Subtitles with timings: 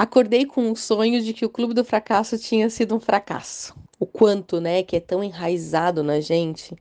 [0.00, 3.74] acordei com o sonho de que o Clube do Fracasso tinha sido um fracasso.
[3.98, 6.74] O quanto, né, que é tão enraizado na gente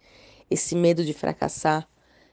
[0.50, 1.86] esse medo de fracassar,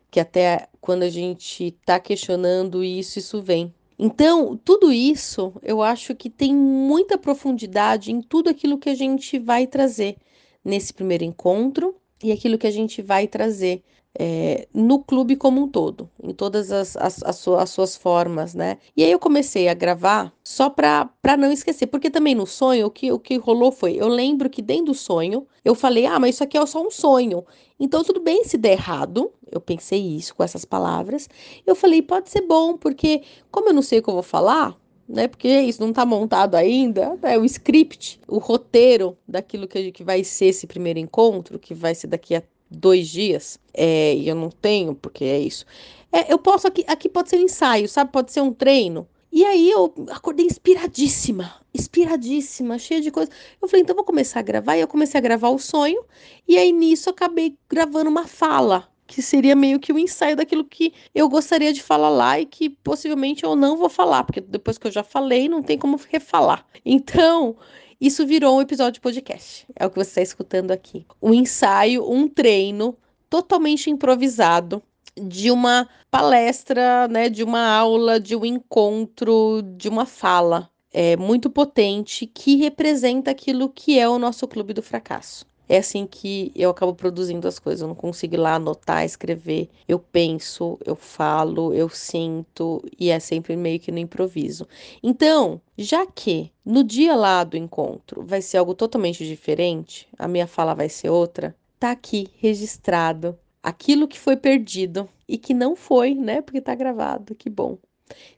[0.08, 3.74] que até quando a gente tá questionando isso, isso vem.
[3.98, 9.40] Então, tudo isso eu acho que tem muita profundidade em tudo aquilo que a gente
[9.40, 10.16] vai trazer
[10.64, 13.82] nesse primeiro encontro e aquilo que a gente vai trazer
[14.18, 18.54] é, no clube como um todo, em todas as, as, as, suas, as, suas formas,
[18.54, 18.78] né?
[18.96, 22.90] E aí eu comecei a gravar só para não esquecer, porque também no sonho o
[22.90, 26.36] que, o que rolou foi, eu lembro que dentro do sonho eu falei, ah, mas
[26.36, 27.44] isso aqui é só um sonho,
[27.78, 31.28] então tudo bem se der errado, eu pensei isso com essas palavras,
[31.66, 34.76] eu falei, pode ser bom, porque como eu não sei o que eu vou falar,
[35.08, 35.28] né?
[35.28, 37.38] Porque isso não está montado ainda, né?
[37.38, 42.08] O script, o roteiro daquilo que, que vai ser esse primeiro encontro, que vai ser
[42.08, 45.64] daqui a dois dias, é, e eu não tenho, porque é isso.
[46.12, 48.10] É, eu posso aqui, aqui pode ser um ensaio, sabe?
[48.12, 49.06] Pode ser um treino.
[49.32, 53.30] E aí eu acordei inspiradíssima, inspiradíssima, cheia de coisa.
[53.60, 54.76] Eu falei, então vou começar a gravar.
[54.76, 56.02] E eu comecei a gravar o sonho,
[56.48, 60.64] e aí nisso acabei gravando uma fala, que seria meio que o um ensaio daquilo
[60.64, 64.78] que eu gostaria de falar lá e que possivelmente eu não vou falar, porque depois
[64.78, 66.64] que eu já falei, não tem como refalar.
[66.84, 67.56] Então,
[68.00, 69.66] isso virou um episódio de podcast.
[69.74, 71.06] É o que você está escutando aqui.
[71.22, 72.96] Um ensaio, um treino
[73.28, 74.82] totalmente improvisado
[75.18, 81.50] de uma palestra, né, de uma aula, de um encontro, de uma fala é muito
[81.50, 85.44] potente que representa aquilo que é o nosso clube do fracasso.
[85.68, 87.82] É assim que eu acabo produzindo as coisas.
[87.82, 89.68] Eu não consigo ir lá anotar, escrever.
[89.88, 94.66] Eu penso, eu falo, eu sinto e é sempre meio que no improviso.
[95.02, 100.46] Então, já que no dia lá do encontro vai ser algo totalmente diferente, a minha
[100.46, 106.14] fala vai ser outra, tá aqui registrado aquilo que foi perdido e que não foi,
[106.14, 106.40] né?
[106.40, 107.34] Porque tá gravado.
[107.34, 107.78] Que bom.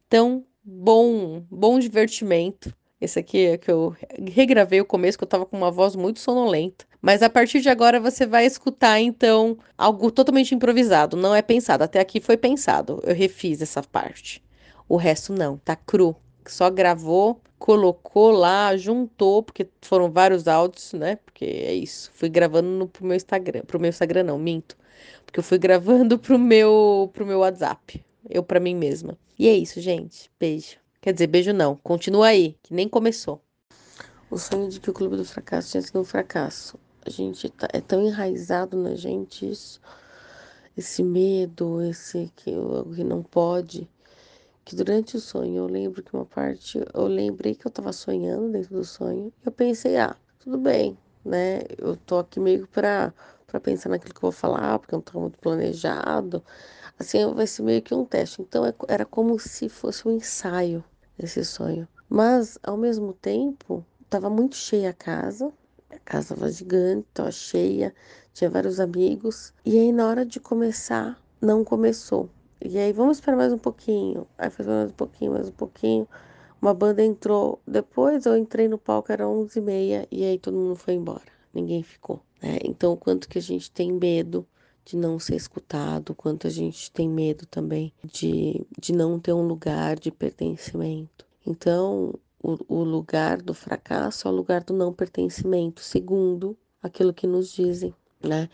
[0.07, 2.75] Então, bom, bom divertimento.
[2.99, 3.95] Esse aqui é que eu
[4.33, 6.88] regravei o começo, que eu tava com uma voz muito sonolenta.
[7.01, 11.85] Mas a partir de agora você vai escutar, então, algo totalmente improvisado, não é pensado.
[11.85, 14.43] Até aqui foi pensado, eu refiz essa parte.
[14.89, 16.17] O resto não, tá cru.
[16.47, 21.17] Só gravou, colocou lá, juntou, porque foram vários áudios, né?
[21.17, 22.11] Porque é isso.
[22.15, 23.63] Fui gravando no, pro meu Instagram.
[23.67, 24.77] Pro meu Instagram, não, minto.
[25.27, 28.03] Porque eu fui gravando pro meu, pro meu WhatsApp.
[28.29, 29.19] Eu para mim mesma.
[29.39, 30.31] E é isso, gente.
[30.41, 30.79] Beijo.
[31.01, 31.77] Quer dizer, beijo não.
[31.77, 33.41] Continua aí, que nem começou.
[34.31, 36.79] O sonho de que o Clube do Fracasso tinha sido um fracasso.
[37.05, 39.81] A gente tá, é tão enraizado na gente isso,
[40.77, 42.53] esse medo, esse que,
[42.95, 43.89] que não pode,
[44.65, 48.53] que durante o sonho eu lembro que uma parte, eu lembrei que eu tava sonhando
[48.53, 51.61] dentro do sonho, eu pensei, ah, tudo bem, né?
[51.79, 53.13] Eu tô aqui meio pra,
[53.47, 56.45] pra pensar naquilo que eu vou falar, porque não tá muito planejado.
[56.99, 58.43] Assim, vai ser meio que um teste.
[58.43, 60.85] Então, é, era como se fosse um ensaio
[61.19, 61.89] esse sonho.
[62.09, 65.53] Mas, ao mesmo tempo, estava muito cheia a casa,
[65.91, 67.95] a casa estava gigante, estava cheia,
[68.33, 69.53] tinha vários amigos.
[69.65, 72.29] E aí, na hora de começar, não começou.
[72.61, 74.27] E aí, vamos esperar mais um pouquinho.
[74.37, 76.09] Aí foi mais um pouquinho, mais um pouquinho.
[76.61, 77.61] Uma banda entrou.
[77.67, 81.23] Depois eu entrei no palco, era 11h30, e aí todo mundo foi embora.
[81.55, 82.21] Ninguém ficou.
[82.43, 82.59] Né?
[82.65, 84.47] Então, o quanto que a gente tem medo
[84.85, 89.47] de não ser escutado, quanto a gente tem medo também de, de não ter um
[89.47, 91.27] lugar de pertencimento.
[91.47, 97.53] Então, o, o lugar do fracasso o lugar do não pertencimento, segundo aquilo que nos
[97.53, 98.49] dizem, né?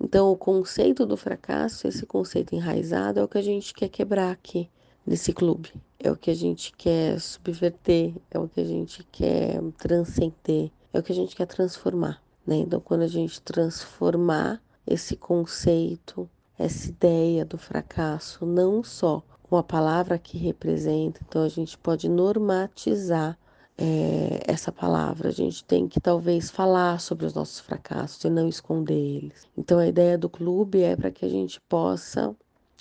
[0.00, 4.30] Então, o conceito do fracasso, esse conceito enraizado, é o que a gente quer quebrar
[4.30, 4.70] aqui
[5.06, 5.72] nesse clube.
[5.98, 10.98] É o que a gente quer subverter, é o que a gente quer transcender, é
[10.98, 12.22] o que a gente quer transformar.
[12.46, 12.56] Né?
[12.56, 19.62] Então, quando a gente transformar esse conceito, essa ideia do fracasso, não só com a
[19.62, 23.38] palavra que representa, então a gente pode normatizar
[23.78, 25.28] é, essa palavra.
[25.28, 29.46] A gente tem que talvez falar sobre os nossos fracassos e não esconder eles.
[29.56, 32.34] Então a ideia do clube é para que a gente possa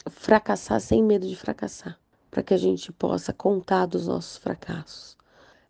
[0.09, 1.99] fracassar sem medo de fracassar,
[2.31, 5.17] para que a gente possa contar dos nossos fracassos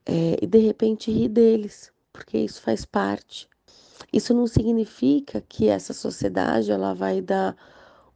[0.05, 3.49] é, e de repente rir deles, porque isso faz parte.
[4.13, 7.55] Isso não significa que essa sociedade ela vai dar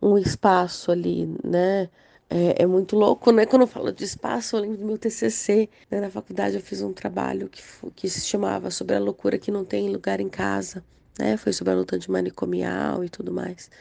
[0.01, 1.89] um espaço ali, né?
[2.29, 3.45] É, é, muito louco, né?
[3.45, 5.67] Quando eu falo de espaço, eu lembro do meu TCC.
[5.89, 5.99] Né?
[5.99, 7.63] Na faculdade eu fiz um trabalho que,
[7.95, 10.83] que se chamava Sobre a Loucura que Não Tem Lugar em Casa.
[11.17, 11.37] Né?
[11.37, 13.71] Foi sobre a luta antimanicomial e tudo mais.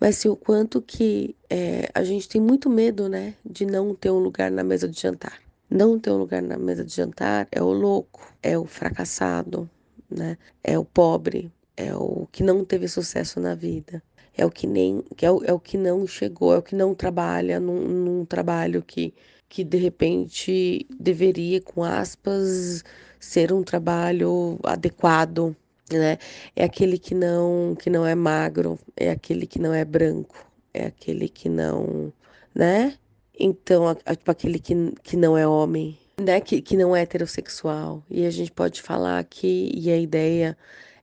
[0.00, 3.34] Mas assim, o quanto que é, a gente tem muito medo, né?
[3.44, 5.38] De não ter um lugar na mesa de jantar.
[5.68, 9.68] Não ter um lugar na mesa de jantar é o louco, é o fracassado,
[10.10, 10.38] né?
[10.64, 14.02] É o pobre, é o que não teve sucesso na vida,
[14.36, 16.94] é o que nem é o, é o que não chegou, é o que não
[16.94, 19.14] trabalha num, num trabalho que
[19.48, 22.82] que de repente deveria, com aspas,
[23.20, 25.54] ser um trabalho adequado,
[25.90, 26.16] né?
[26.56, 30.86] É aquele que não que não é magro, é aquele que não é branco, é
[30.86, 32.12] aquele que não,
[32.54, 32.96] né?
[33.38, 36.40] Então, a, tipo, aquele que, que não é homem, né?
[36.40, 38.02] Que, que não é heterossexual.
[38.10, 40.56] E a gente pode falar aqui, e a ideia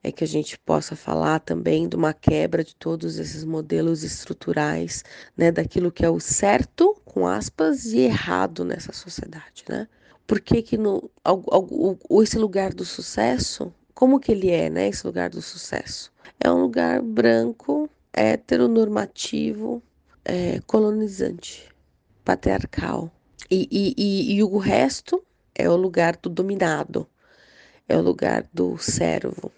[0.03, 5.03] é que a gente possa falar também de uma quebra de todos esses modelos estruturais,
[5.35, 9.87] né, daquilo que é o certo, com aspas, e errado nessa sociedade, né?
[10.25, 11.09] Por que que no,
[12.21, 16.11] esse lugar do sucesso, como que ele é, né, esse lugar do sucesso?
[16.39, 19.81] É um lugar branco, heteronormativo,
[20.23, 21.67] é, colonizante,
[22.23, 23.11] patriarcal.
[23.49, 25.23] E, e, e, e o resto
[25.55, 27.07] é o lugar do dominado,
[27.87, 29.51] é o lugar do servo,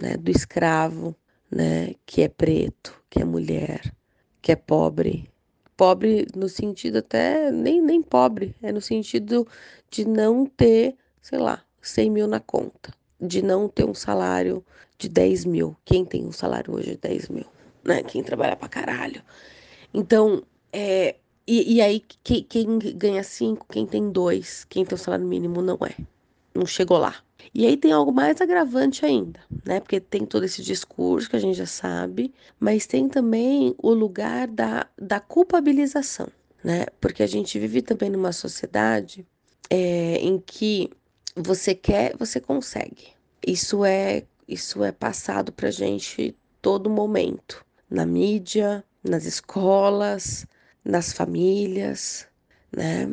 [0.00, 1.14] né, do escravo,
[1.50, 3.94] né, que é preto, que é mulher,
[4.42, 5.30] que é pobre.
[5.76, 9.46] Pobre no sentido até, nem, nem pobre, é no sentido
[9.90, 14.64] de não ter, sei lá, 100 mil na conta, de não ter um salário
[14.98, 15.76] de 10 mil.
[15.84, 17.46] Quem tem um salário hoje de 10 mil?
[17.84, 18.02] Né?
[18.02, 19.22] Quem trabalha pra caralho.
[19.92, 20.42] Então,
[20.72, 25.26] é, e, e aí, quem, quem ganha 5, quem tem 2, quem tem o salário
[25.26, 25.94] mínimo não é.
[26.54, 27.16] Não chegou lá.
[27.52, 29.80] E aí tem algo mais agravante ainda, né?
[29.80, 34.46] Porque tem todo esse discurso que a gente já sabe, mas tem também o lugar
[34.48, 36.28] da, da culpabilização,
[36.62, 36.86] né?
[37.00, 39.26] Porque a gente vive também numa sociedade
[39.68, 40.90] é, em que
[41.36, 43.08] você quer, você consegue.
[43.46, 50.46] Isso é, isso é passado pra gente todo momento, na mídia, nas escolas,
[50.84, 52.26] nas famílias,
[52.72, 53.12] né?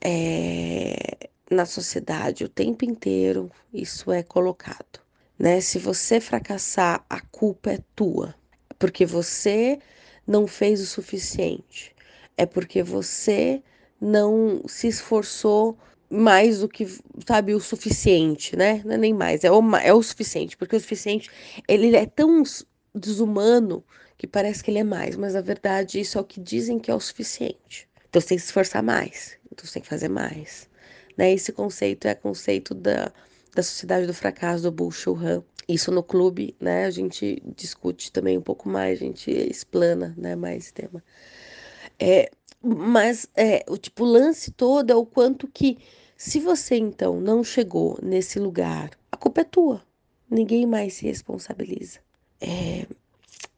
[0.00, 5.00] É, na sociedade o tempo inteiro isso é colocado,
[5.38, 5.60] né?
[5.60, 8.34] Se você fracassar, a culpa é tua,
[8.78, 9.80] porque você
[10.26, 11.94] não fez o suficiente,
[12.36, 13.62] é porque você
[14.00, 15.76] não se esforçou
[16.08, 16.86] mais do que,
[17.26, 18.80] sabe, o suficiente, né?
[18.84, 21.28] Não é nem mais, é o, é o suficiente, porque o suficiente,
[21.68, 22.42] ele é tão
[22.94, 23.84] desumano
[24.16, 26.90] que parece que ele é mais, mas na verdade isso é o que dizem que
[26.90, 27.88] é o suficiente.
[28.08, 30.69] Então você tem que se esforçar mais, então você tem que fazer mais.
[31.20, 31.34] Né?
[31.34, 33.12] Esse conceito é conceito da,
[33.54, 34.90] da sociedade do fracasso do Bull
[35.22, 35.44] Han.
[35.68, 36.86] Isso no clube, né?
[36.86, 41.04] A gente discute também um pouco mais, a gente explana, né, mais esse tema.
[41.98, 42.30] É,
[42.62, 45.76] mas é, o tipo lance todo é o quanto que
[46.16, 49.82] se você então não chegou nesse lugar, a culpa é tua.
[50.30, 51.98] Ninguém mais se responsabiliza.
[52.40, 52.86] É,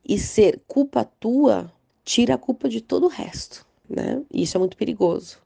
[0.04, 1.72] e ser culpa tua
[2.04, 4.20] tira a culpa de todo o resto, né?
[4.32, 5.40] E isso é muito perigoso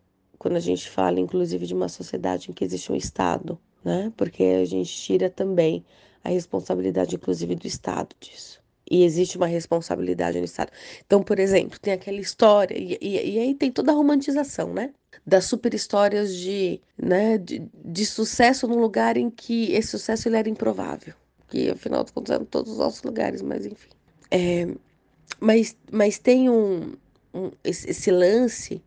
[0.47, 4.13] quando a gente fala, inclusive, de uma sociedade em que existe um Estado, né?
[4.17, 5.85] Porque a gente tira também
[6.23, 8.63] a responsabilidade, inclusive, do Estado disso.
[8.89, 10.71] E existe uma responsabilidade no Estado.
[11.05, 14.93] Então, por exemplo, tem aquela história, e, e, e aí tem toda a romantização, né?
[15.27, 20.37] Das super histórias de, né, de, de sucesso num lugar em que esse sucesso ele
[20.37, 21.15] era improvável.
[21.49, 23.91] Que, afinal de contas, eram todos os nossos lugares, mas enfim.
[24.31, 24.69] É,
[25.41, 26.93] mas, mas tem um,
[27.35, 28.81] um esse, esse lance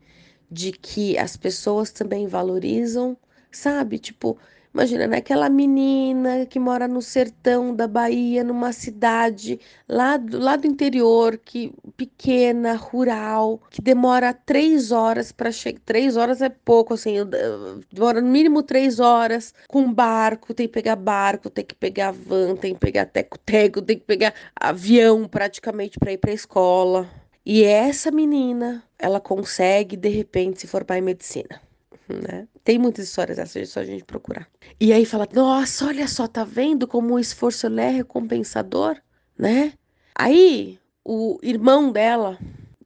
[0.52, 3.18] de que as pessoas também valorizam,
[3.52, 4.00] sabe?
[4.00, 4.38] Tipo,
[4.74, 5.18] imagina, né?
[5.18, 11.38] Aquela menina que mora no sertão da Bahia, numa cidade lá do, lá do interior,
[11.38, 15.80] que pequena, rural, que demora três horas para chegar.
[15.86, 17.16] Três horas é pouco, assim,
[17.92, 22.56] demora no mínimo três horas com barco, tem que pegar barco, tem que pegar van,
[22.56, 27.10] tem que pegar teco-teco, tem que pegar avião praticamente para ir para escola.
[27.52, 31.60] E essa menina, ela consegue de repente se formar em medicina.
[32.08, 32.48] Né?
[32.64, 34.48] Tem muitas histórias dessas, é só a gente procurar.
[34.80, 39.02] E aí fala: Nossa, olha só, tá vendo como o esforço é recompensador,
[39.36, 39.74] né?
[40.14, 42.38] Aí o irmão dela,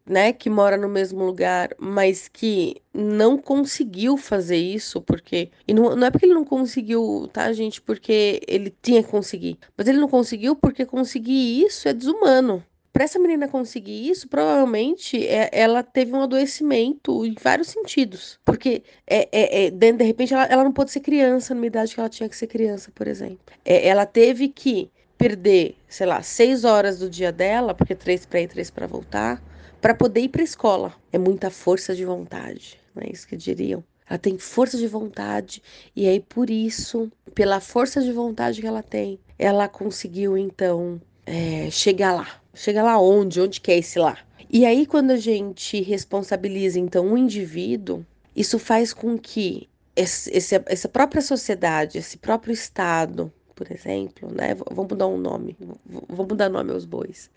[0.05, 5.51] né, que mora no mesmo lugar, mas que não conseguiu fazer isso, porque.
[5.67, 7.82] E não, não é porque ele não conseguiu, tá, gente?
[7.82, 9.60] Porque ele tinha que conseguir.
[9.75, 15.25] Mas ele não conseguiu porque conseguir isso é desumano para essa menina conseguir isso, provavelmente
[15.27, 18.39] é, ela teve um adoecimento em vários sentidos.
[18.45, 22.00] Porque, é, é, é de, repente, ela, ela, não pôde ser criança numa idade que
[22.00, 23.39] ela tinha que ser criança, por exemplo.
[23.65, 28.41] É, ela teve que perder, sei lá, seis horas do dia dela, porque três para
[28.41, 29.41] ir, três para voltar,
[29.81, 30.93] para poder ir para escola.
[31.12, 33.83] É muita força de vontade, não é isso que diriam.
[34.07, 35.63] Ela tem força de vontade
[35.95, 41.69] e aí por isso, pela força de vontade que ela tem, ela conseguiu então é,
[41.71, 42.42] chegar lá.
[42.53, 43.41] Chegar lá onde?
[43.41, 44.17] Onde que é esse lá?
[44.50, 48.05] E aí, quando a gente responsabiliza, então, um indivíduo,
[48.36, 54.55] isso faz com que esse, esse, essa própria sociedade, esse próprio Estado, por exemplo, né?
[54.72, 57.29] Vamos mudar um nome, vamos mudar nome aos bois.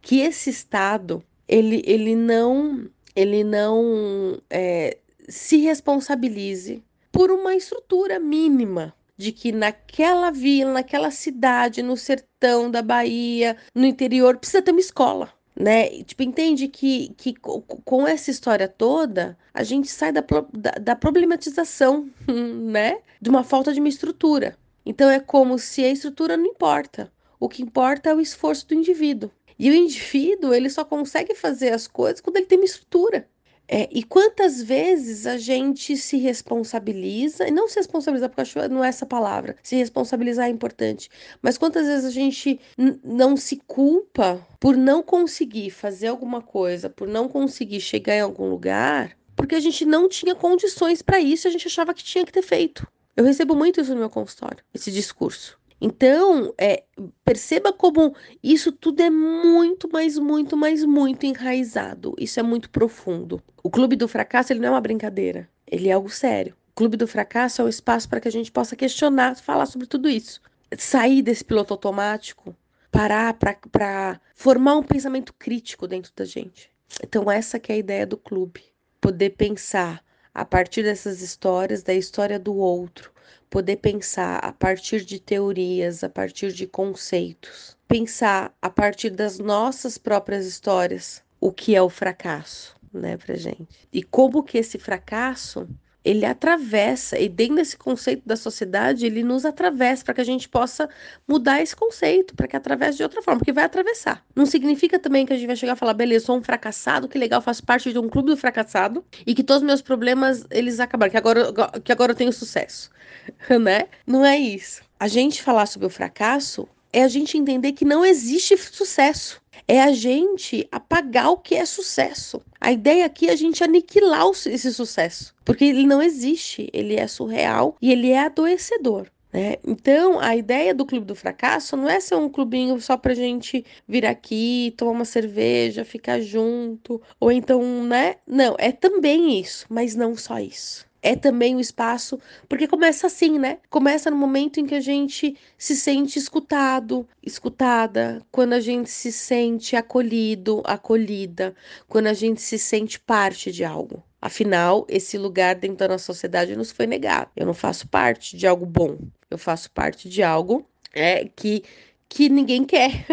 [0.00, 8.94] Que esse Estado, ele, ele não, ele não é, se responsabilize por uma estrutura mínima
[9.16, 14.80] de que naquela vila, naquela cidade, no sertão da Bahia, no interior, precisa ter uma
[14.80, 15.32] escola.
[15.56, 16.02] Né?
[16.02, 22.10] Tipo, entende que, que com essa história toda, a gente sai da, da, da problematização,
[22.26, 22.98] né?
[23.20, 24.58] De uma falta de uma estrutura.
[24.84, 27.12] Então é como se a estrutura não importa.
[27.38, 29.30] O que importa é o esforço do indivíduo.
[29.58, 33.28] E o indivíduo, ele só consegue fazer as coisas quando ele tem uma estrutura.
[33.66, 38.84] É, e quantas vezes a gente se responsabiliza, e não se responsabilizar, porque acho não
[38.84, 41.08] é essa palavra, se responsabilizar é importante,
[41.40, 42.60] mas quantas vezes a gente
[43.02, 48.50] não se culpa por não conseguir fazer alguma coisa, por não conseguir chegar em algum
[48.50, 52.32] lugar, porque a gente não tinha condições para isso, a gente achava que tinha que
[52.32, 52.86] ter feito.
[53.16, 55.58] Eu recebo muito isso no meu consultório, esse discurso.
[55.80, 56.84] Então, é,
[57.24, 62.14] perceba como isso tudo é muito, mas muito, mas muito enraizado.
[62.18, 63.42] Isso é muito profundo.
[63.62, 66.54] O Clube do Fracasso ele não é uma brincadeira, ele é algo sério.
[66.70, 69.86] O Clube do Fracasso é um espaço para que a gente possa questionar, falar sobre
[69.86, 70.40] tudo isso.
[70.76, 72.56] Sair desse piloto automático,
[72.90, 76.70] parar para formar um pensamento crítico dentro da gente.
[77.02, 78.62] Então, essa que é a ideia do clube.
[79.00, 80.02] Poder pensar
[80.32, 83.12] a partir dessas histórias, da história do outro,
[83.54, 89.96] poder pensar a partir de teorias, a partir de conceitos, pensar a partir das nossas
[89.96, 93.88] próprias histórias o que é o fracasso, né, pra gente.
[93.92, 95.68] E como que esse fracasso
[96.04, 100.48] ele atravessa, e dentro desse conceito da sociedade, ele nos atravessa para que a gente
[100.48, 100.88] possa
[101.26, 104.22] mudar esse conceito, para que atravesse de outra forma, porque vai atravessar.
[104.36, 107.18] Não significa também que a gente vai chegar e falar, beleza, sou um fracassado, que
[107.18, 110.78] legal, faço parte de um clube do fracassado, e que todos os meus problemas, eles
[110.78, 112.90] acabaram, que agora, que agora eu tenho sucesso,
[113.60, 113.86] né?
[114.06, 114.82] Não é isso.
[115.00, 119.82] A gente falar sobre o fracasso é a gente entender que não existe sucesso é
[119.82, 122.40] a gente apagar o que é sucesso.
[122.60, 127.06] A ideia aqui é a gente aniquilar esse sucesso, porque ele não existe, ele é
[127.06, 129.06] surreal e ele é adoecedor.
[129.32, 129.56] Né?
[129.66, 133.64] Então, a ideia do Clube do Fracasso não é ser um clubinho só pra gente
[133.86, 138.14] vir aqui, tomar uma cerveja, ficar junto, ou então, né?
[138.24, 142.18] Não, é também isso, mas não só isso é também o espaço,
[142.48, 143.58] porque começa assim, né?
[143.68, 149.12] Começa no momento em que a gente se sente escutado, escutada, quando a gente se
[149.12, 151.54] sente acolhido, acolhida,
[151.86, 154.02] quando a gente se sente parte de algo.
[154.20, 157.30] Afinal, esse lugar dentro da nossa sociedade nos foi negado.
[157.36, 158.96] Eu não faço parte de algo bom,
[159.30, 161.62] eu faço parte de algo é, que
[162.08, 163.04] que ninguém quer,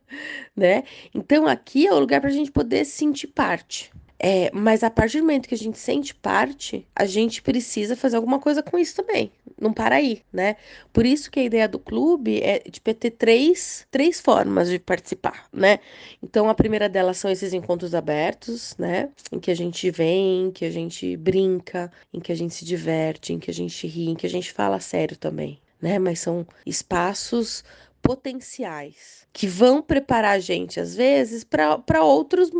[0.56, 0.84] né?
[1.12, 3.90] Então aqui é o lugar para a gente poder sentir parte.
[4.18, 8.16] É, mas a partir do momento que a gente sente parte, a gente precisa fazer
[8.16, 9.30] alguma coisa com isso também.
[9.60, 10.56] Não para aí, né?
[10.92, 14.78] Por isso que a ideia do clube é, tipo, é ter três, três formas de
[14.78, 15.78] participar, né?
[16.22, 19.10] Então, a primeira delas são esses encontros abertos, né?
[19.32, 22.64] Em que a gente vem, em que a gente brinca, em que a gente se
[22.64, 25.98] diverte, em que a gente ri, em que a gente fala sério também, né?
[25.98, 27.64] Mas são espaços
[28.04, 32.50] potenciais que vão preparar a gente, às vezes, para outros,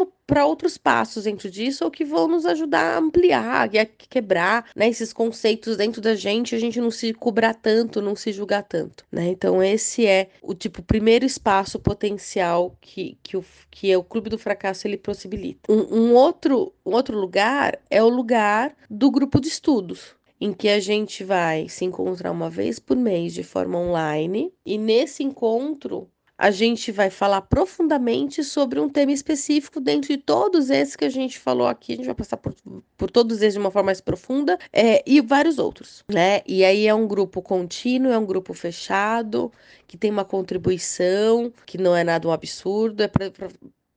[0.45, 4.89] outros passos dentro disso ou que vão nos ajudar a ampliar e a quebrar né,
[4.89, 9.05] esses conceitos dentro da gente, a gente não se cobrar tanto, não se julgar tanto.
[9.13, 9.29] Né?
[9.29, 14.31] Então, esse é o tipo primeiro espaço potencial que, que, o, que é o Clube
[14.31, 15.71] do Fracasso ele possibilita.
[15.71, 20.69] Um, um, outro, um outro lugar é o lugar do grupo de estudos em que
[20.69, 26.11] a gente vai se encontrar uma vez por mês de forma online e nesse encontro
[26.37, 31.09] a gente vai falar profundamente sobre um tema específico dentro de todos esses que a
[31.09, 31.93] gente falou aqui.
[31.93, 32.55] A gente vai passar por,
[32.97, 36.41] por todos eles de uma forma mais profunda é, e vários outros, né?
[36.45, 39.53] E aí é um grupo contínuo, é um grupo fechado,
[39.87, 43.31] que tem uma contribuição, que não é nada um absurdo, é para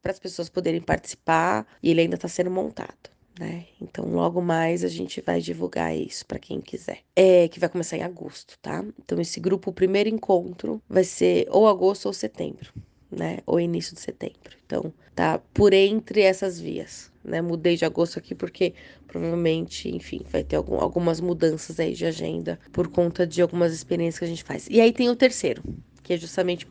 [0.05, 3.65] as pessoas poderem participar e ele ainda está sendo montado né?
[3.81, 6.99] Então, logo mais a gente vai divulgar isso para quem quiser.
[7.15, 8.83] É que vai começar em agosto, tá?
[8.99, 12.73] Então, esse grupo, o primeiro encontro vai ser ou agosto ou setembro,
[13.11, 13.39] né?
[13.45, 14.57] Ou início de setembro.
[14.65, 17.41] Então, tá por entre essas vias, né?
[17.41, 18.73] Mudei de agosto aqui porque
[19.07, 24.19] provavelmente, enfim, vai ter algum, algumas mudanças aí de agenda por conta de algumas experiências
[24.19, 24.67] que a gente faz.
[24.69, 25.63] E aí tem o terceiro,
[26.07, 26.65] que é justamente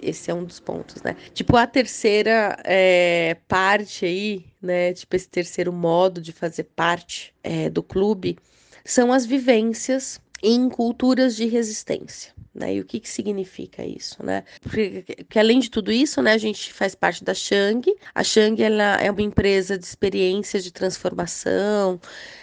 [0.00, 1.16] esse é um dos pontos, né?
[1.32, 4.92] Tipo, a terceira é, parte aí, né?
[4.92, 8.38] Tipo, esse terceiro modo de fazer parte é, do clube
[8.84, 12.32] são as vivências em culturas de resistência.
[12.54, 12.76] Né?
[12.76, 14.44] E o que, que significa isso, né?
[14.62, 17.92] Porque, que além de tudo isso, né, a gente faz parte da Shang.
[18.14, 22.00] A Shang ela é uma empresa de experiências de transformação,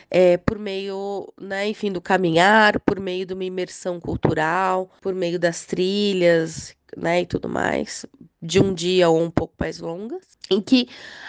[0.10, 5.40] é, por meio, né, enfim, do caminhar, por meio de uma imersão cultural, por meio
[5.40, 8.06] das trilhas, né, e tudo mais,
[8.42, 10.88] de um dia ou um pouco mais longas, em que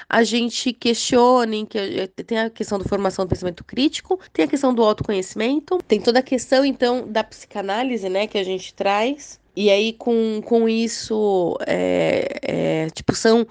[0.09, 4.49] a gente questione, em que tem a questão da formação do pensamento crítico, tem a
[4.49, 9.39] questão do autoconhecimento, tem toda a questão, então, da psicanálise, né, que a gente traz.
[9.55, 13.47] E aí, com, com isso, é, é, tipo, são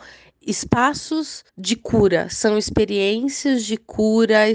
[0.46, 4.46] espaços de cura, são experiências de cura,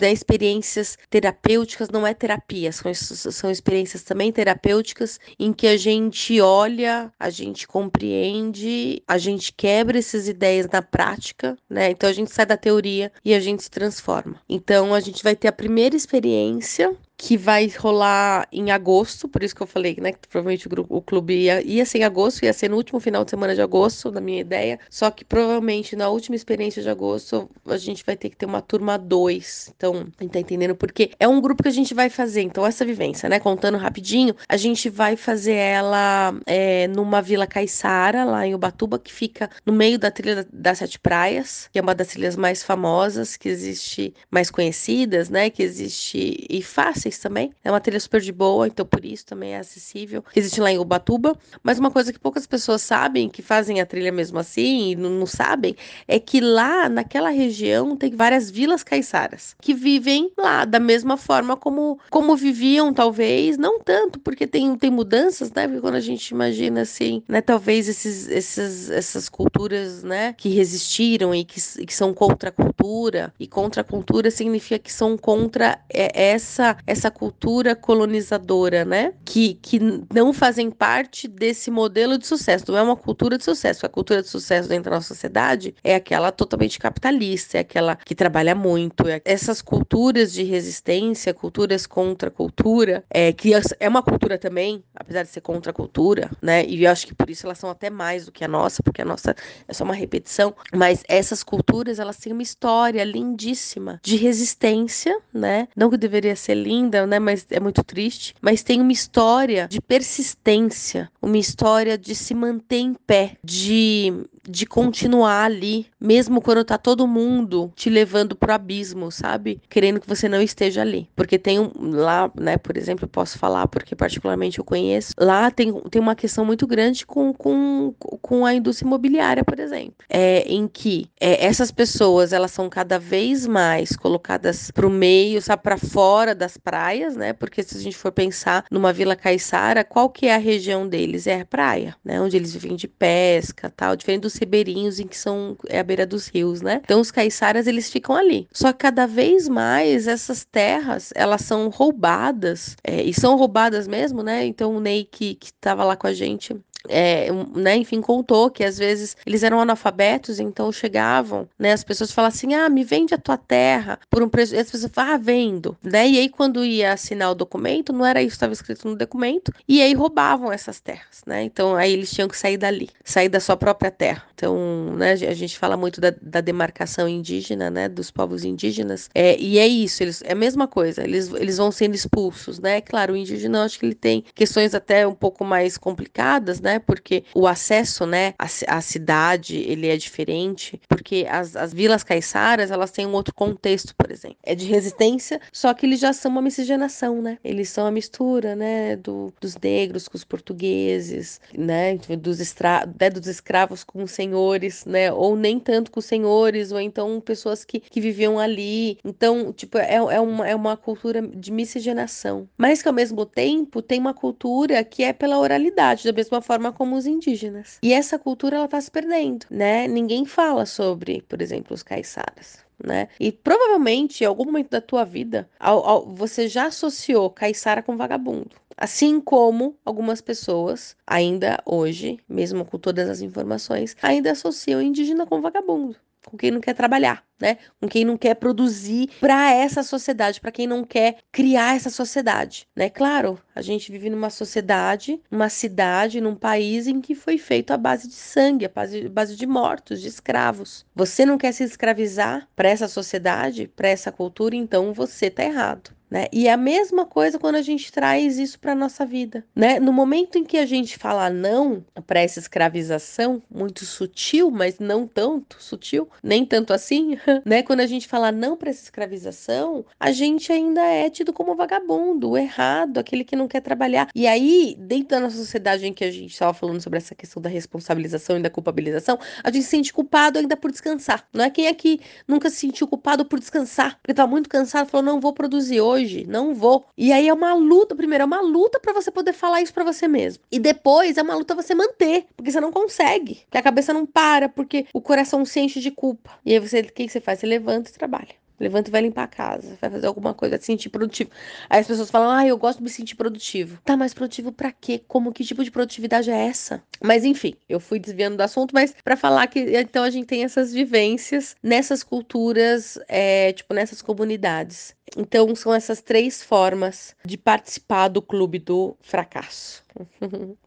[0.00, 6.40] né, experiências terapêuticas, não é terapia, são, são experiências também terapêuticas em que a gente
[6.40, 11.90] olha, a gente compreende, a gente quebra essas ideias na prática, né?
[11.90, 14.40] Então a gente sai da teoria e a gente se transforma.
[14.48, 19.54] Então a gente vai ter a primeira experiência que vai rolar em agosto, por isso
[19.56, 22.44] que eu falei, né, que provavelmente o, grupo, o clube ia, ia ser em agosto,
[22.44, 25.96] ia ser no último final de semana de agosto, na minha ideia, só que provavelmente
[25.96, 30.06] na última experiência de agosto a gente vai ter que ter uma turma 2, então,
[30.30, 30.76] tá entendendo?
[30.76, 34.36] Porque é um grupo que a gente vai fazer, então essa vivência, né, contando rapidinho,
[34.48, 39.72] a gente vai fazer ela é, numa Vila Caiçara, lá em Ubatuba, que fica no
[39.72, 44.12] meio da trilha das Sete Praias, que é uma das trilhas mais famosas, que existe,
[44.30, 47.52] mais conhecidas, né, que existe e fácil também.
[47.62, 50.24] É uma trilha super de boa, então por isso também é acessível.
[50.34, 51.36] Existe lá em Ubatuba.
[51.62, 55.10] Mas uma coisa que poucas pessoas sabem, que fazem a trilha mesmo assim e não,
[55.10, 55.76] não sabem,
[56.08, 61.56] é que lá naquela região tem várias vilas caiçaras que vivem lá da mesma forma
[61.56, 65.66] como, como viviam, talvez, não tanto, porque tem, tem mudanças, né?
[65.66, 71.34] Porque quando a gente imagina assim, né, talvez esses, esses, essas culturas, né, que resistiram
[71.34, 75.78] e que, que são contra a cultura, e contra a cultura significa que são contra
[75.92, 79.12] é, essa, essa essa cultura colonizadora, né?
[79.24, 79.78] Que, que
[80.12, 82.64] não fazem parte desse modelo de sucesso.
[82.68, 83.84] Não é uma cultura de sucesso.
[83.86, 88.14] A cultura de sucesso dentro da nossa sociedade é aquela totalmente capitalista, é aquela que
[88.14, 89.06] trabalha muito.
[89.08, 95.22] É essas culturas de resistência, culturas contra cultura, é, que é uma cultura também, apesar
[95.22, 96.64] de ser contra a cultura, né?
[96.66, 99.02] E eu acho que por isso elas são até mais do que a nossa, porque
[99.02, 99.34] a nossa
[99.68, 100.54] é só uma repetição.
[100.74, 105.68] Mas essas culturas, elas têm uma história lindíssima de resistência, né?
[105.76, 107.18] Não que deveria ser linda né?
[107.18, 108.34] Mas é muito triste.
[108.40, 114.12] Mas tem uma história de persistência, uma história de se manter em pé, de
[114.48, 119.60] de continuar ali, mesmo quando tá todo mundo te levando pro abismo, sabe?
[119.68, 121.08] Querendo que você não esteja ali.
[121.16, 125.50] Porque tem um, lá, né, por exemplo, eu posso falar porque particularmente eu conheço, lá
[125.50, 129.94] tem, tem uma questão muito grande com, com, com a indústria imobiliária, por exemplo.
[130.08, 135.62] É, em que é, essas pessoas, elas são cada vez mais colocadas pro meio, sabe,
[135.62, 137.32] pra fora das praias, né?
[137.32, 141.15] Porque se a gente for pensar numa Vila Caiçara, qual que é a região deles?
[141.24, 142.20] É a praia, né?
[142.20, 146.04] Onde eles vivem de pesca, tal, diferente dos ribeirinhos em que são é a beira
[146.04, 146.80] dos rios, né?
[146.84, 148.48] Então os caiçaras eles ficam ali.
[148.52, 154.22] Só que cada vez mais essas terras elas são roubadas é, e são roubadas mesmo,
[154.22, 154.44] né?
[154.44, 156.56] Então o Ney que, que tava lá com a gente
[156.88, 162.12] é, né, enfim, contou que às vezes eles eram analfabetos, então chegavam, né, as pessoas
[162.12, 165.14] falavam assim, ah, me vende a tua terra por um preço, e as pessoas falavam,
[165.14, 168.52] ah, vendo, né, e aí quando ia assinar o documento, não era isso que estava
[168.52, 172.56] escrito no documento, e aí roubavam essas terras, né, então aí eles tinham que sair
[172.56, 177.08] dali, sair da sua própria terra, então, né, a gente fala muito da, da demarcação
[177.08, 181.32] indígena, né, dos povos indígenas, é, e é isso, eles, é a mesma coisa, eles,
[181.32, 185.14] eles vão sendo expulsos, né, claro, o indígena acho que ele tem questões até um
[185.14, 188.34] pouco mais complicadas, né, porque o acesso, né,
[188.66, 193.94] à cidade, ele é diferente, porque as, as vilas caiçaras, elas têm um outro contexto,
[193.96, 194.36] por exemplo.
[194.42, 197.38] É de resistência, só que eles já são uma miscigenação, né?
[197.44, 203.10] Eles são a mistura, né, do, dos negros com os portugueses, né, dos, estra, né,
[203.10, 207.64] dos escravos com os senhores, né, ou nem tanto com os senhores, ou então pessoas
[207.64, 208.98] que, que viviam ali.
[209.04, 212.48] Então, tipo, é, é, uma, é uma cultura de miscigenação.
[212.56, 216.65] Mas que ao mesmo tempo tem uma cultura que é pela oralidade, da mesma forma
[216.66, 217.78] forma como os indígenas.
[217.82, 219.86] E essa cultura ela tá se perdendo, né?
[219.86, 222.64] Ninguém fala sobre, por exemplo, os caiçaras.
[222.84, 223.08] Né?
[223.18, 227.96] E provavelmente em algum momento da tua vida ao, ao, você já associou caiçara com
[227.96, 228.50] vagabundo.
[228.76, 235.40] Assim como algumas pessoas, ainda hoje, mesmo com todas as informações, ainda associam indígena com
[235.40, 235.96] vagabundo
[236.26, 237.56] com quem não quer trabalhar, né?
[237.80, 242.66] Com quem não quer produzir para essa sociedade, para quem não quer criar essa sociedade,
[242.74, 242.90] né?
[242.90, 247.76] Claro, a gente vive numa sociedade, numa cidade, num país em que foi feito a
[247.76, 250.84] base de sangue, a base, base de mortos, de escravos.
[250.94, 255.94] Você não quer se escravizar para essa sociedade, para essa cultura, então você tá errado.
[256.10, 256.26] Né?
[256.32, 259.78] E é a mesma coisa quando a gente traz isso para nossa vida, né?
[259.80, 265.06] No momento em que a gente fala não para essa escravização, muito sutil, mas não
[265.06, 267.62] tanto sutil, nem tanto assim, né?
[267.62, 272.36] Quando a gente fala não para essa escravização, a gente ainda é tido como vagabundo,
[272.36, 274.08] errado, aquele que não quer trabalhar.
[274.14, 277.42] E aí, dentro da nossa sociedade em que a gente estava falando sobre essa questão
[277.42, 281.26] da responsabilização e da culpabilização, a gente se sente culpado ainda por descansar.
[281.32, 285.04] Não é quem aqui nunca se sentiu culpado por descansar, porque tá muito cansado, falou
[285.04, 286.86] não vou produzir hoje hoje, não vou.
[286.96, 289.84] E aí é uma luta, primeiro é uma luta para você poder falar isso para
[289.84, 290.42] você mesmo.
[290.50, 294.06] E depois é uma luta você manter, porque você não consegue, porque a cabeça não
[294.06, 296.30] para, porque o coração se enche de culpa.
[296.44, 297.40] E aí você, o que você faz?
[297.40, 298.45] Você levanta e trabalha.
[298.58, 301.30] Levanta e vai limpar a casa, vai fazer alguma coisa, vai se sentir produtivo.
[301.68, 303.78] Aí as pessoas falam, ah, eu gosto de me sentir produtivo.
[303.84, 305.02] Tá, mas produtivo para quê?
[305.06, 306.82] Como que tipo de produtividade é essa?
[307.02, 310.44] Mas enfim, eu fui desviando do assunto, mas para falar que então a gente tem
[310.44, 314.94] essas vivências nessas culturas, é, tipo, nessas comunidades.
[315.16, 319.84] Então são essas três formas de participar do clube do fracasso.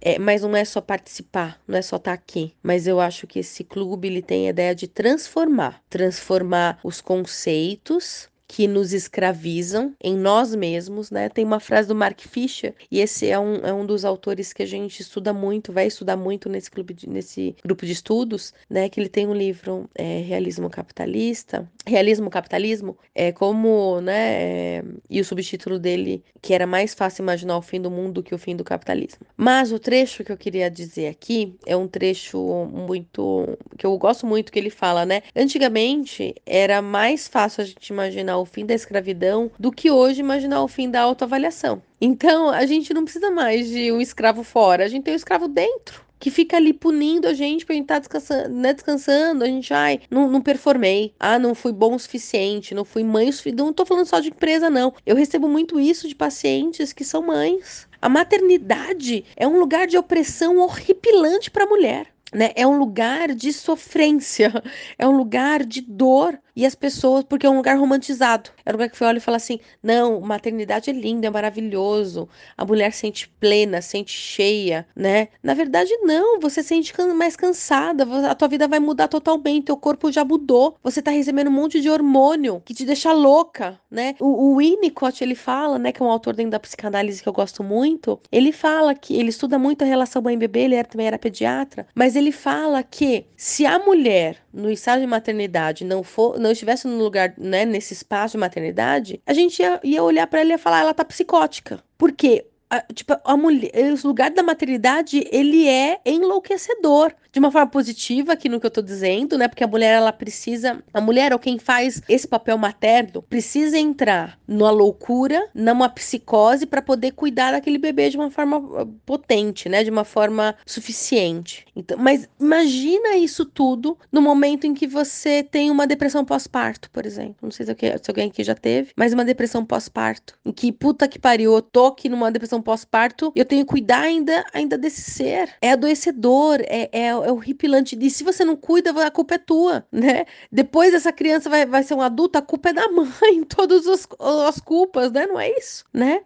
[0.00, 2.54] É, mas não é só participar, não é só estar tá aqui.
[2.62, 8.28] Mas eu acho que esse clube ele tem a ideia de transformar, transformar os conceitos
[8.46, 11.28] que nos escravizam em nós mesmos, né?
[11.28, 14.62] Tem uma frase do Mark Fisher, e esse é um, é um dos autores que
[14.62, 18.88] a gente estuda muito, vai estudar muito nesse, clube de, nesse grupo de estudos, né?
[18.88, 24.42] Que ele tem um livro, é, Realismo Capitalista, Realismo Capitalismo, é como, né?
[24.42, 28.22] É, e o subtítulo dele, que era mais fácil imaginar o fim do mundo do
[28.22, 29.26] que o fim do capitalismo.
[29.36, 32.38] Mas o trecho que eu queria dizer aqui é um trecho
[32.72, 35.22] muito, que eu gosto muito, que ele fala, né?
[35.34, 40.20] Antigamente era mais fácil a gente imaginar imaginar o fim da escravidão do que hoje
[40.20, 41.82] imaginar o fim da autoavaliação.
[42.00, 45.48] Então, a gente não precisa mais de um escravo fora, a gente tem um escravo
[45.48, 49.44] dentro que fica ali punindo a gente pra gente estar tá descansando, né, descansando.
[49.44, 51.12] A gente, ai, não, não performei.
[51.20, 53.58] Ah, não fui bom o suficiente, não fui mãe o suficiente.
[53.58, 54.94] Não tô falando só de empresa, não.
[55.04, 57.86] Eu recebo muito isso de pacientes que são mães.
[58.00, 62.06] A maternidade é um lugar de opressão horripilante para a mulher.
[62.32, 62.52] Né?
[62.56, 64.50] É um lugar de sofrência,
[64.98, 68.50] é um lugar de dor, e as pessoas, porque é um lugar romantizado.
[68.64, 72.28] É um lugar que você olha e fala assim: não, maternidade é lindo, é maravilhoso,
[72.56, 75.28] a mulher sente plena, sente cheia, né?
[75.42, 80.10] Na verdade, não, você sente mais cansada, a tua vida vai mudar totalmente, teu corpo
[80.12, 84.14] já mudou, você tá recebendo um monte de hormônio que te deixa louca, né?
[84.20, 87.32] O, o Winnicott, ele fala, né, que é um autor dentro da psicanálise que eu
[87.32, 91.18] gosto muito, ele fala que ele estuda muito a relação mãe-bebê, ele era, também era
[91.18, 96.52] pediatra, mas ele fala que se a mulher no estágio de maternidade não for não
[96.52, 100.50] estivesse no lugar, né, nesse espaço de maternidade, a gente ia, ia olhar para ela
[100.50, 101.82] e ia falar, ela tá psicótica.
[101.96, 103.70] Porque a, tipo, a mulher,
[104.02, 107.12] o lugar da maternidade, ele é enlouquecedor.
[107.32, 109.48] De uma forma positiva, aqui no que eu tô dizendo, né?
[109.48, 110.82] Porque a mulher, ela precisa.
[110.92, 116.80] A mulher, ou quem faz esse papel materno, precisa entrar numa loucura, numa psicose, para
[116.80, 119.82] poder cuidar daquele bebê de uma forma ah, potente, né?
[119.82, 121.66] De uma forma suficiente.
[121.74, 127.04] Então, mas imagina isso tudo no momento em que você tem uma depressão pós-parto, por
[127.04, 127.36] exemplo.
[127.42, 130.38] Não sei se, se alguém aqui já teve, mas uma depressão pós-parto.
[130.44, 134.00] Em que, puta que pariu, eu tô aqui numa depressão pós-parto, eu tenho que cuidar
[134.00, 135.50] ainda, ainda desse ser.
[135.60, 137.96] É adoecedor, é, é, é horripilante.
[138.00, 140.24] E se você não cuida, a culpa é tua, né?
[140.50, 144.08] Depois essa criança vai, vai ser um adulto, a culpa é da mãe, todas as,
[144.48, 145.26] as culpas, né?
[145.26, 146.22] Não é isso, né?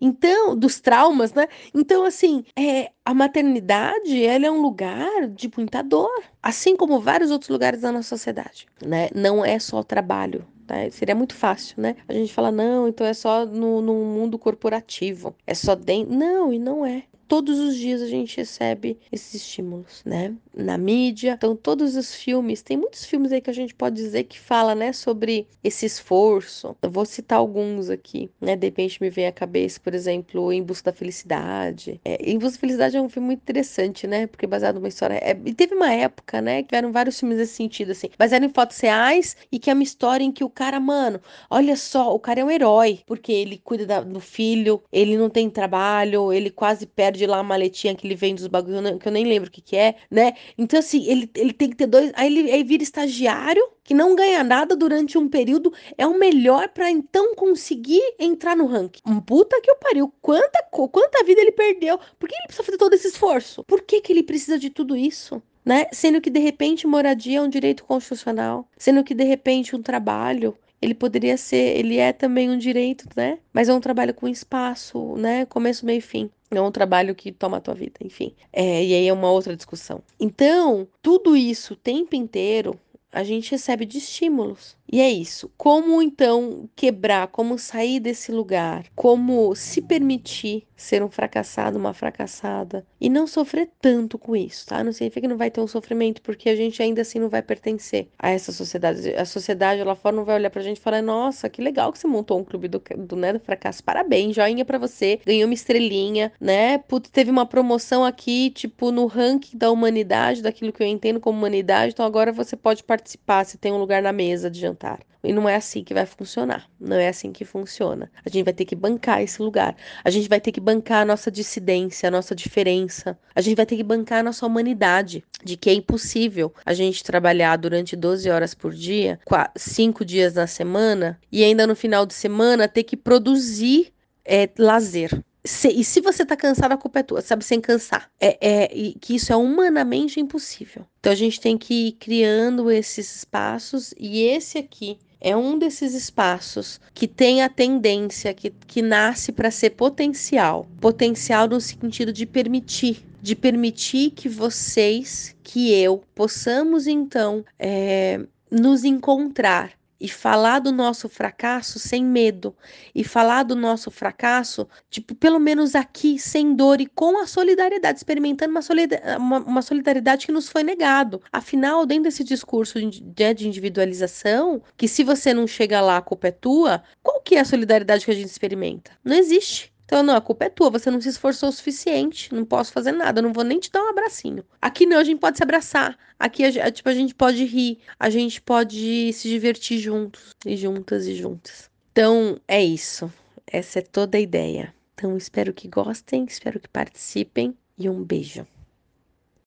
[0.00, 1.46] Então, dos traumas, né?
[1.74, 6.10] Então, assim, é, a maternidade, ela é um lugar de muita dor,
[6.42, 9.10] assim como vários outros lugares da nossa sociedade, né?
[9.14, 10.90] Não é só trabalho, Tá?
[10.90, 11.96] Seria muito fácil, né?
[12.08, 15.34] A gente fala, não, então é só no, no mundo corporativo.
[15.46, 16.14] É só dentro.
[16.14, 20.34] Não, e não é todos os dias a gente recebe esses estímulos, né?
[20.54, 21.32] Na mídia.
[21.32, 24.74] Então, todos os filmes, tem muitos filmes aí que a gente pode dizer que fala,
[24.74, 26.76] né, sobre esse esforço.
[26.82, 28.56] Eu vou citar alguns aqui, né?
[28.56, 32.00] De repente me vem à cabeça, por exemplo, Em Busca da Felicidade.
[32.04, 34.26] É, em Busca da Felicidade é um filme muito interessante, né?
[34.26, 35.14] Porque é baseado numa história.
[35.14, 38.48] É, e teve uma época, né, que eram vários filmes nesse sentido, assim, baseado em
[38.48, 42.18] fotos reais e que é uma história em que o cara, mano, olha só, o
[42.18, 46.50] cara é um herói, porque ele cuida da, do filho, ele não tem trabalho, ele
[46.50, 49.52] quase perde lá a maletinha que ele vende dos bagulho, que eu nem lembro o
[49.52, 50.34] que que é, né?
[50.58, 52.12] Então, assim, ele, ele tem que ter dois.
[52.14, 56.68] Aí ele aí vira estagiário, que não ganha nada durante um período, é o melhor
[56.68, 59.00] para então conseguir entrar no ranking.
[59.06, 60.12] Um puta que o pariu.
[60.20, 61.98] Quanta, quanta vida ele perdeu.
[62.18, 63.62] Por que ele precisa fazer todo esse esforço?
[63.64, 65.42] Por que, que ele precisa de tudo isso?
[65.64, 65.86] Né?
[65.92, 70.54] Sendo que de repente moradia é um direito constitucional, sendo que de repente um trabalho
[70.80, 73.38] ele poderia ser, ele é também um direito, né?
[73.52, 75.46] Mas é um trabalho com espaço, né?
[75.46, 76.30] Começo, meio e fim.
[76.50, 78.34] É um trabalho que toma a tua vida, enfim.
[78.52, 80.02] É, e aí é uma outra discussão.
[80.20, 82.78] Então, tudo isso o tempo inteiro
[83.14, 84.76] a gente recebe de estímulos.
[84.90, 85.50] E é isso.
[85.56, 92.84] Como então quebrar, como sair desse lugar, como se permitir ser um fracassado, uma fracassada
[93.00, 94.82] e não sofrer tanto com isso, tá?
[94.84, 97.42] Não significa que não vai ter um sofrimento, porque a gente ainda assim não vai
[97.42, 99.14] pertencer a essa sociedade.
[99.14, 101.98] A sociedade lá fora não vai olhar pra gente e falar: "Nossa, que legal que
[101.98, 103.82] você montou um clube do, do, né, do fracasso.
[103.82, 105.20] Parabéns, joinha para você.
[105.24, 106.78] Ganhou uma estrelinha, né?
[106.78, 111.38] Putz, teve uma promoção aqui, tipo, no ranking da humanidade, daquilo que eu entendo como
[111.38, 115.00] humanidade, então agora você pode participar, você tem um lugar na mesa de jantar jantar.
[115.22, 116.68] E não é assim que vai funcionar.
[116.78, 118.10] Não é assim que funciona.
[118.24, 119.74] A gente vai ter que bancar esse lugar.
[120.04, 123.18] A gente vai ter que bancar a nossa dissidência, a nossa diferença.
[123.34, 125.24] A gente vai ter que bancar a nossa humanidade.
[125.42, 129.18] De que é impossível a gente trabalhar durante 12 horas por dia,
[129.56, 133.92] 5 dias na semana, e ainda no final de semana ter que produzir
[134.24, 135.10] é, lazer.
[135.46, 137.44] Se, e se você tá cansado, a culpa é tua, sabe?
[137.44, 138.10] Sem cansar.
[138.18, 140.86] É, é, que isso é humanamente impossível.
[141.00, 145.94] Então a gente tem que ir criando esses espaços, e esse aqui é um desses
[145.94, 150.66] espaços que tem a tendência, que, que nasce para ser potencial.
[150.80, 153.02] Potencial no sentido de permitir.
[153.22, 159.72] De permitir que vocês, que eu, possamos então é, nos encontrar
[160.04, 162.54] e falar do nosso fracasso sem medo
[162.94, 167.96] e falar do nosso fracasso, tipo, pelo menos aqui, sem dor e com a solidariedade,
[167.96, 171.22] experimentando uma, solidariedade, uma, uma solidariedade que nos foi negado.
[171.32, 173.00] Afinal, dentro desse discurso de,
[173.32, 177.40] de individualização, que se você não chega lá, a culpa é tua, qual que é
[177.40, 178.90] a solidariedade que a gente experimenta?
[179.02, 179.73] Não existe.
[179.84, 182.92] Então, não, a culpa é tua, você não se esforçou o suficiente, não posso fazer
[182.92, 184.44] nada, não vou nem te dar um abracinho.
[184.60, 185.96] Aqui não, a gente pode se abraçar.
[186.18, 191.06] Aqui, a, tipo, a gente pode rir, a gente pode se divertir juntos, e juntas
[191.06, 191.70] e juntas.
[191.92, 193.12] Então, é isso.
[193.46, 194.74] Essa é toda a ideia.
[194.94, 198.46] Então, espero que gostem, espero que participem e um beijo.